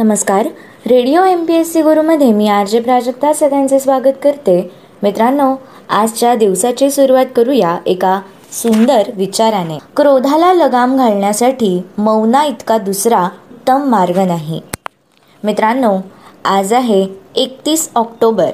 [0.00, 0.46] नमस्कार.
[0.86, 4.70] Radio M P S C गुरुमध्ये मी R J Prajakta सगळ्यांचे स्वागत करते.
[5.02, 5.54] मित्रांनो
[5.88, 8.20] आजच्या दिवसाची सुरुवात करूया एका
[8.52, 9.78] सुंदर विचाराने.
[9.96, 14.60] क्रोधाला लगाम घालण्यासाठी मौना इतका दुसरा उत्तम मार्ग नाही.
[15.44, 15.96] मित्रांनो
[16.44, 17.06] आज आहे
[17.36, 18.50] एकतीस ऑक्टोबर.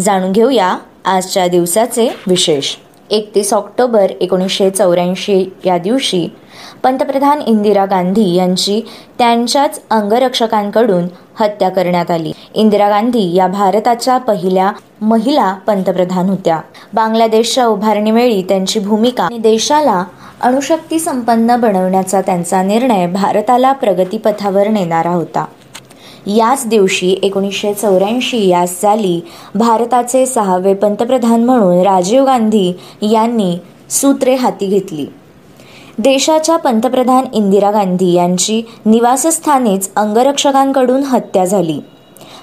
[0.00, 2.74] जाणून घेऊया आजच्या दिवसाचे विशेष.
[3.10, 6.28] एकतीस ऑक्टोबर एकोणीसशे चौऱ्याऐंशी या दिवशी
[6.82, 8.80] पंतप्रधान इंदिरा गांधी यांची
[9.18, 11.06] त्यांच्याच अंगरक्षकांकडून
[11.40, 12.32] हत्या करण्यात आली.
[12.54, 16.60] इंदिरा गांधी या भारताच्या पहिल्या महिला पंतप्रधान होत्या.
[16.94, 20.04] बांगलादेशच्या उभारणीवेळी त्यांची भूमिका आणि देशाला
[20.40, 25.44] अणुशक्ती संपन्न बनवण्याचा त्यांचा निर्णय भारताला प्रगतीपथावर नेणारा होता.
[26.26, 29.20] याच दिवशी एकोणीसशे चौऱ्याऐंशी या साली
[29.54, 33.58] भारताचे सहावे पंतप्रधान म्हणून राजीव गांधी यांनी
[33.90, 35.06] सूत्रे हाती घेतली.
[35.98, 41.80] देशाच्या पंतप्रधान इंदिरा गांधी यांची निवासस्थानीच अंगरक्षकांकडून हत्या झाली.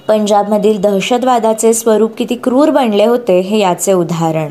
[0.08, 4.50] पंजाबमधील दहशतवादाचे स्वरूप किती क्रूर बनले होते हे याचे उदाहरण.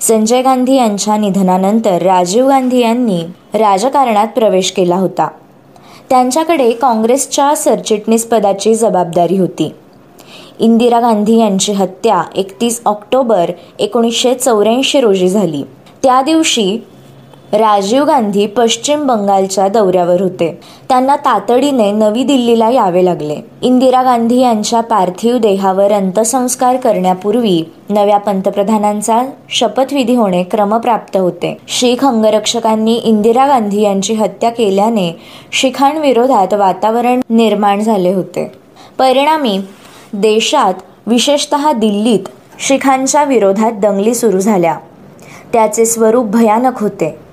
[0.00, 3.22] संजय गांधी यांच्या निधनानंतर राजीव गांधी यांनी
[3.54, 5.28] राजकारणात प्रवेश केला होता.
[6.10, 9.72] त्यांच्याकडे काँग्रेसच्या सरचिटणीसपदाची जबाबदारी होती.
[10.58, 15.62] इंदिरा गांधी यांची हत्या एकतीस ऑक्टोबर एकोणीसशे चौऱ्याऐंशी रोजी झाली.
[16.02, 16.78] त्या दिवशी
[17.54, 20.60] राजीव गांधी पश्चिम बंगालच्या दौऱ्यावर होते.
[20.88, 23.36] त्यांना तातडीने नवी दिल्लीला यावे लागले.
[23.62, 31.56] इंदिरा गांधी यांच्या पार्थिव देहावर अंत्यसंस्कार करण्यापूर्वी नव्या पंतप्रधानांचा शपथविधी होणे क्रमप्राप्त होते.
[31.68, 35.16] शीख अंगरक्षकांनी इंदिरा गांधी यांची हत्या केल्याने
[35.52, 38.52] शिखांविरोधात वातावरण निर्माण झाले होते.
[38.98, 39.60] परिणामी
[40.12, 40.74] देशात
[41.06, 44.76] विशेषतः दिल्लीत शिखांच्या विरोधात दंगली सुरू झाल्या.
[45.52, 47.23] त्याचे स्वरूप भयानक होते.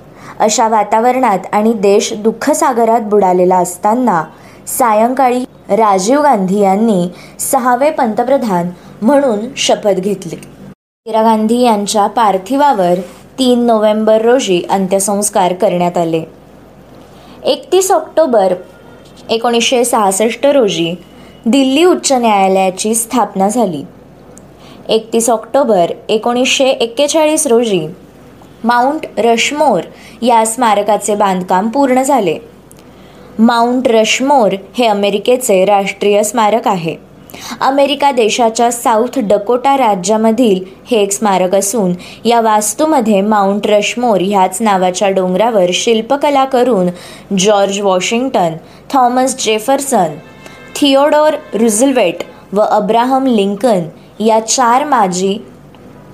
[0.41, 4.23] अशा वातावरणात आणि देश दुःखसागरात बुडालेला असताना
[4.67, 7.07] सायंकाळी राजीव गांधी यांनी
[7.39, 8.69] सहावे पंतप्रधान
[9.01, 10.35] म्हणून शपथ घेतली.
[10.35, 12.99] इंदिरा गांधी यांच्या पार्थिवावर
[13.39, 16.23] तीन नोव्हेंबर रोजी अंत्यसंस्कार करण्यात आले.
[17.43, 18.53] एकतीस ऑक्टोबर
[19.29, 20.93] एकोणीसशे सहासष्ट रोजी
[21.45, 23.83] दिल्ली उच्च न्यायालयाची स्थापना झाली.
[24.89, 27.87] एकतीस ऑक्टोबर एकोणीसशे एक्केचाळीस रोजी
[28.63, 29.81] माउंट रशमोर
[30.21, 32.37] या स्मारकाचे बांधकाम पूर्ण झाले.
[33.39, 36.95] माउंट रशमोर हे अमेरिकेचे राष्ट्रीय स्मारक आहे.
[37.61, 41.93] अमेरिका देशाच्या साऊथ डकोटा राज्यामधील हे एक स्मारक असून
[42.25, 46.89] या वास्तूमध्ये माउंट रशमोर ह्याच नावाच्या डोंगरावर शिल्पकला करून
[47.37, 48.55] George Washington
[48.93, 50.15] Thomas Jefferson
[50.75, 52.23] Theodore Roosevelt
[52.53, 53.87] व अब्राहम लिंकन
[54.19, 55.37] या चार माजी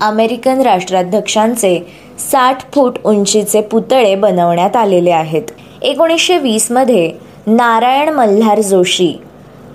[0.00, 1.78] अमेरिकन राष्ट्राध्यक्षांचे
[2.18, 5.42] साठ फूट उंचीचे पुतळे बनवण्यात आलेले आहेत.
[5.82, 7.10] एकोणीसशे वीसमध्ये
[7.46, 9.12] नारायण मल्हार जोशी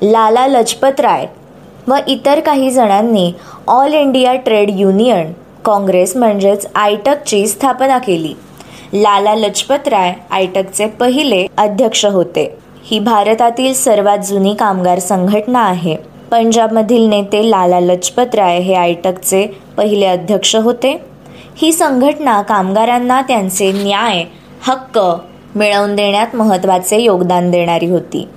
[0.02, 1.26] लाला लजपत राय
[1.88, 3.32] व इतर काही जणांनी
[3.68, 5.32] All India Trade Union
[5.66, 8.34] Congress म्हणजेच आयटकची स्थापना केली.
[8.94, 12.58] लाला लजपत राय आयटकचे पहिले अध्यक्ष होते.
[12.86, 15.96] ही भारतातील सर्वात जुनी कामगार संघटना आहे.
[16.34, 19.46] पंजाबमधील नेते लाला लजपत राय हे आयटकचे
[19.78, 21.02] पहिले अध्यक्ष होते.
[21.58, 24.24] ही संघटना कामगारांना त्यांचे न्याय
[24.62, 25.00] हक्क
[25.56, 28.28] मिळवून देण्यात महत्त्वाचे योगदान देणारी होती.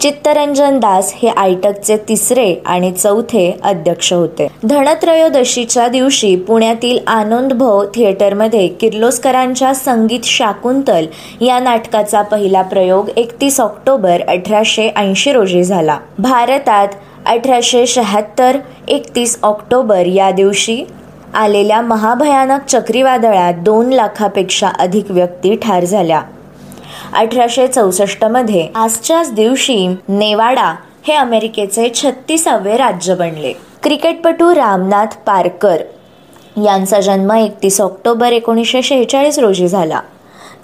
[0.00, 4.48] चित्तरंजन दास हे आयटकचे तिसरे आणि चौथे अध्यक्ष होते.
[4.64, 11.06] धनत्रयोदशीच्या दिवशी पुण्यातील आनंदभव थिएटरमध्ये किर्लोस्करांच्या संगीत शाकुंतल
[11.40, 15.98] या नाटकाचा पहिला प्रयोग एकतीस ऑक्टोबर अठराशे ऐंशी रोजी झाला.
[16.18, 16.88] भारतात
[17.26, 18.58] अठराशे शहात्तर
[18.88, 20.84] एकतीस ऑक्टोबर या दिवशी
[21.34, 26.22] आलेल्या महाभयानक चक्रीवादळात दोन लाखापेक्षा अधिक व्यक्ती ठार झाल्या.
[27.12, 30.74] अठराशे चौसष्टमध्ये आजच्याच दिवशी नेवाडा
[31.08, 33.52] हे अमेरिकेचे छत्तीसावे राज्य बनले.
[33.82, 35.76] क्रिकेटपटू रामनाथ पारकर
[36.64, 40.00] यांचा जन्म एकतीस ऑक्टोबर एकोणीसशे शेहेचाळीस रोजी झाला.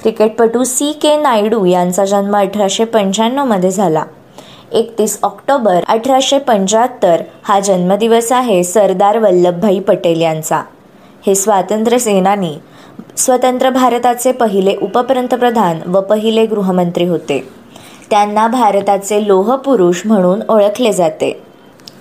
[0.02, 4.04] क्रिकेटपटू सी के नायडू यांचा जन्म अठराशे पंच्याण्णवमध्ये झाला.
[4.72, 10.62] एकतीस ऑक्टोबर अठराशे पंच्याहत्तर हा जन्मदिवस आहे सरदार वल्लभभाई पटेल यांचा.
[11.26, 12.58] हे स्वातंत्र्य सेनानी
[13.16, 17.48] स्वतंत्र भारताचे पहिले उपपंतप्रधान व पहिले गृहमंत्री होते.
[18.10, 21.42] त्यांना भारताचे लोहपुरुष म्हणून ओळखले जाते.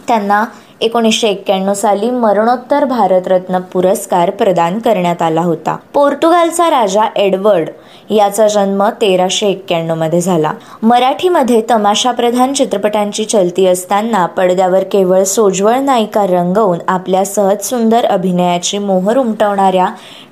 [0.08, 0.46] त्यांना
[0.82, 5.76] एकोणीसशे एक्क्याण्णव साली मरणोत्तर भारतरत्न पुरस्कार प्रदान करण्यात आला होता.
[5.94, 7.70] पोर्तुगालचा राजा एडवर्ड
[8.10, 10.52] याचा जन्म तेराशे एक्क्याण्णवमध्ये झाला.
[10.84, 19.18] मराठीमध्ये तमाशाप्रधान चित्रपटांची चलती असताना पडद्यावर केवळ सोज्वळ नायिका रंगवून आपल्या सहज सुंदर अभिनयाची मोहर
[19.18, 19.88] उमटवणाऱ्या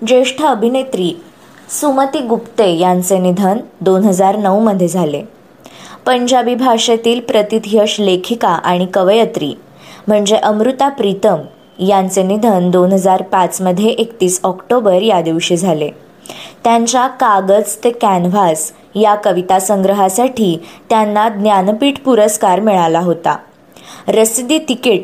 [0.08, 1.14] ज्येष्ठ अभिनेत्री
[1.70, 5.22] सुमती गुप्ते यांचे निधन दोन हजार नऊमध्ये झाले.
[6.06, 9.54] पंजाबी भाषेतील प्रतिथयश लेखिका आणि कवयत्री
[10.08, 11.38] म्हणजे अमृता प्रीतम
[11.80, 15.90] यांचे निधन दोन हजार पाचमध्ये एकतीस ऑक्टोबर या दिवशी झाले.
[16.64, 23.38] त्यांच्या कागज ते कॅनव्हास या कविता संग्रहासाठी त्यांना ज्ञानपीठ पुरस्कार मिळाला होता.
[24.08, 25.04] रसिदी तिकीट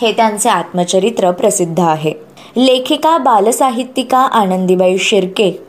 [0.00, 2.12] हे त्यांचे आत्मचरित्र प्रसिद्ध आहे.
[2.56, 5.66] लेखिका बालसाहित्यिका आनंदीबाई शिर्के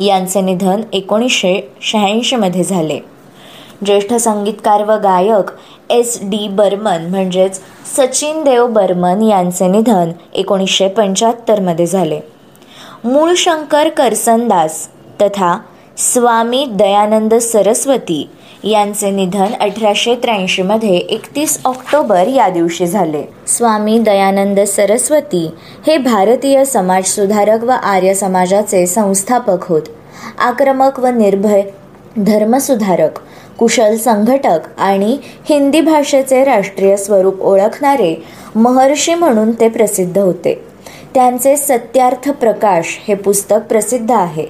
[0.00, 2.98] यांचे निधन एकोणीसशे शहाऐंशीमध्ये झाले.
[3.86, 5.50] ज्येष्ठ संगीतकार व गायक
[5.90, 7.60] एस डी बर्मन म्हणजेच
[7.96, 12.20] सचिन देव बर्मन यांचे निधन एकोणीसशे पंच्याहत्तरमध्ये झाले.
[13.04, 14.88] मूळशंकर करसनदास
[15.22, 15.58] तथा
[15.98, 18.28] स्वामी दयानंद सरस्वती
[18.64, 23.22] यांचे निधन अठराशे त्र्याऐंशीमध्ये एकतीस ऑक्टोबर या दिवशी झाले.
[23.46, 25.50] स्वामी दयानंद सरस्वती
[25.86, 29.82] हे भारतीय समाजसुधारक व आर्य समाजाचे संस्थापक होत.
[30.38, 31.62] आक्रमक व निर्भय
[32.16, 33.18] धर्मसुधारक
[33.58, 35.18] कुशल संघटक आणि
[35.48, 38.14] हिंदी भाषेचे राष्ट्रीय स्वरूप ओळखणारे
[38.56, 40.64] महर्षी म्हणून ते प्रसिद्ध होते.
[41.14, 44.46] त्यांचे सत्यार्थ प्रकाश हे पुस्तक प्रसिद्ध आहे.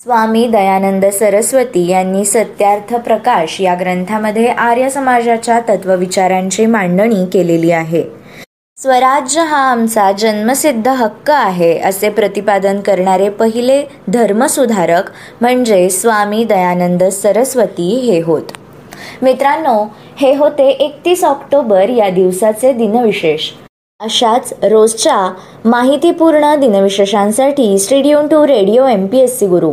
[0.00, 8.19] स्वामी दयानंद सरस्वती यांनी सत्यार्थ प्रकाश या ग्रंथामध्ये आर्य समाजाच्या तत्वविचारांची मांडणी केलेली आहे.
[8.82, 15.10] स्वराज्य हा आमचा जन्मसिद्ध हक्क आहे असे प्रतिपादन करणारे पहिले धर्मसुधारक
[15.40, 18.52] म्हणजे स्वामी दयानंद सरस्वती हे होत.
[19.22, 19.84] मित्रांनो
[20.16, 23.50] हे होते एकतीस ऑक्टोबर या दिवसाचे दिनविशेष.
[24.00, 25.18] अशाच रोजच्या
[25.64, 29.72] माहितीपूर्ण दिनविशेषांसाठी stay tuned to radio M P S C Guru.